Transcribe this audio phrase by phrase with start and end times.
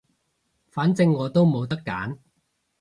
[0.71, 2.17] 反正我都冇得揀